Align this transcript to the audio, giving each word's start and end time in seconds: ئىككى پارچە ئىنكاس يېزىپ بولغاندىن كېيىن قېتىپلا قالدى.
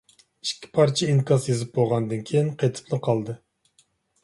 ئىككى 0.45 0.69
پارچە 0.77 1.09
ئىنكاس 1.15 1.45
يېزىپ 1.51 1.77
بولغاندىن 1.77 2.25
كېيىن 2.33 2.51
قېتىپلا 2.65 3.03
قالدى. 3.11 3.39